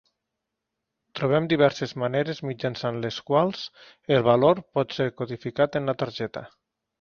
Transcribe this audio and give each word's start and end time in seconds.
Trobem 1.17 1.49
diverses 1.51 1.93
maneres 2.03 2.41
mitjançant 2.51 2.97
les 3.03 3.19
quals 3.29 3.67
el 4.17 4.25
valor 4.29 4.63
pot 4.79 4.97
ser 4.99 5.09
codificat 5.21 5.79
en 5.83 5.93
la 5.93 5.97
targeta. 6.05 6.45